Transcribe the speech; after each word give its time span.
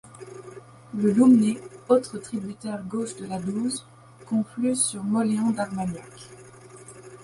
Le 0.97 1.11
Loumné, 1.11 1.59
autre 1.87 2.17
tributaire 2.17 2.83
gauche 2.85 3.17
de 3.17 3.27
la 3.27 3.37
Douze, 3.39 3.85
conflue 4.25 4.75
sur 4.75 5.03
Mauléon-d'Armagnac. 5.03 6.27